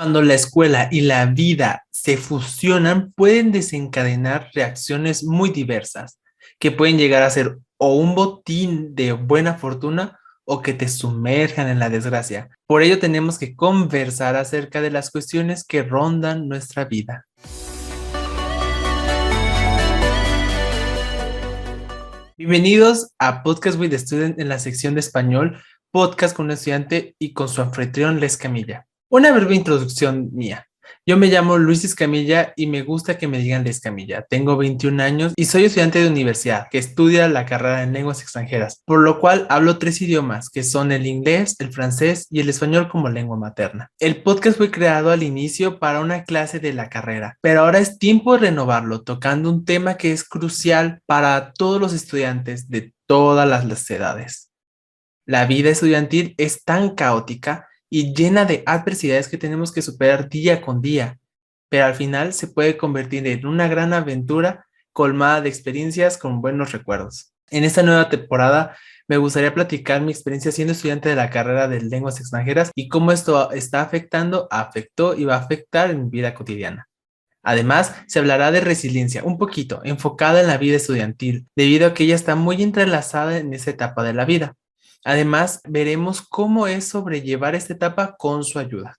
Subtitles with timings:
[0.00, 6.18] Cuando la escuela y la vida se fusionan, pueden desencadenar reacciones muy diversas,
[6.58, 11.68] que pueden llegar a ser o un botín de buena fortuna o que te sumerjan
[11.68, 12.48] en la desgracia.
[12.66, 17.26] Por ello tenemos que conversar acerca de las cuestiones que rondan nuestra vida.
[22.38, 27.16] Bienvenidos a Podcast with the Student en la sección de español, podcast con un estudiante
[27.18, 28.86] y con su anfitrión Les Camilla.
[29.12, 30.68] Una breve introducción mía.
[31.04, 34.22] Yo me llamo Luis Escamilla y me gusta que me digan de Escamilla.
[34.22, 38.82] Tengo 21 años y soy estudiante de universidad que estudia la carrera en lenguas extranjeras,
[38.84, 42.88] por lo cual hablo tres idiomas, que son el inglés, el francés y el español
[42.88, 43.90] como lengua materna.
[43.98, 47.98] El podcast fue creado al inicio para una clase de la carrera, pero ahora es
[47.98, 53.48] tiempo de renovarlo tocando un tema que es crucial para todos los estudiantes de todas
[53.48, 54.52] las edades.
[55.26, 60.62] La vida estudiantil es tan caótica y llena de adversidades que tenemos que superar día
[60.62, 61.18] con día,
[61.68, 66.72] pero al final se puede convertir en una gran aventura colmada de experiencias con buenos
[66.72, 67.32] recuerdos.
[67.50, 68.76] En esta nueva temporada
[69.08, 73.10] me gustaría platicar mi experiencia siendo estudiante de la carrera de lenguas extranjeras y cómo
[73.10, 76.88] esto está afectando, afectó y va a afectar en mi vida cotidiana.
[77.42, 82.04] Además, se hablará de resiliencia, un poquito enfocada en la vida estudiantil, debido a que
[82.04, 84.54] ella está muy entrelazada en esa etapa de la vida.
[85.04, 88.96] Además, veremos cómo es sobrellevar esta etapa con su ayuda.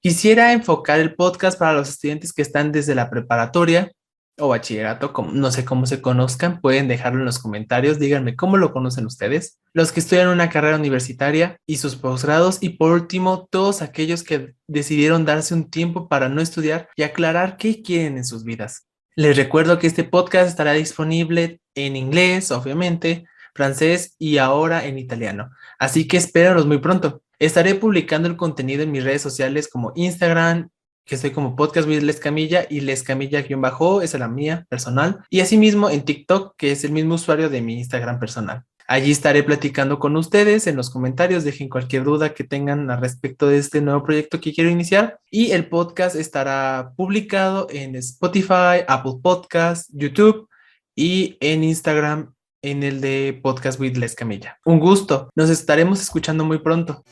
[0.00, 3.92] Quisiera enfocar el podcast para los estudiantes que están desde la preparatoria
[4.38, 8.72] o bachillerato, no sé cómo se conozcan, pueden dejarlo en los comentarios, díganme cómo lo
[8.72, 13.82] conocen ustedes, los que estudian una carrera universitaria y sus posgrados y por último todos
[13.82, 18.42] aquellos que decidieron darse un tiempo para no estudiar y aclarar qué quieren en sus
[18.42, 18.88] vidas.
[19.14, 25.50] Les recuerdo que este podcast estará disponible en inglés, obviamente, francés y ahora en italiano.
[25.78, 27.22] Así que espéranos muy pronto.
[27.38, 30.68] Estaré publicando el contenido en mis redes sociales como Instagram,
[31.04, 35.24] que estoy como podcast with Les Camilla y Les Camilla-bajo, esa es la mía personal.
[35.28, 38.64] Y asimismo en TikTok, que es el mismo usuario de mi Instagram personal.
[38.88, 43.48] Allí estaré platicando con ustedes en los comentarios, dejen cualquier duda que tengan al respecto
[43.48, 49.14] de este nuevo proyecto que quiero iniciar y el podcast estará publicado en Spotify, Apple
[49.22, 50.48] Podcast, YouTube
[50.94, 54.58] y en Instagram en el de Podcast with Les Camilla.
[54.64, 55.28] Un gusto.
[55.34, 57.04] Nos estaremos escuchando muy pronto.